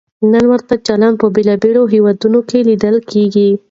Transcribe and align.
نن 0.31 0.43
ورته 0.51 0.73
چلند 0.87 1.15
په 1.21 1.27
بېلابېلو 1.35 1.81
هېوادونو 1.93 2.39
کې 2.49 2.59
لیدل 2.69 2.95
کېږي. 3.11 3.49